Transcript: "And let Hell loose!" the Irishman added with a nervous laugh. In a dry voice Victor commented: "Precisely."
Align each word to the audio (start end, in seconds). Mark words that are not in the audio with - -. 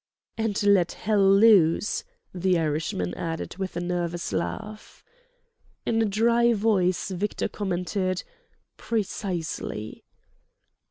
"And 0.35 0.63
let 0.63 0.93
Hell 0.93 1.21
loose!" 1.31 2.03
the 2.33 2.57
Irishman 2.57 3.13
added 3.13 3.57
with 3.57 3.77
a 3.77 3.79
nervous 3.79 4.33
laugh. 4.33 5.03
In 5.85 6.01
a 6.01 6.05
dry 6.05 6.53
voice 6.53 7.11
Victor 7.11 7.47
commented: 7.47 8.23
"Precisely." 8.77 10.03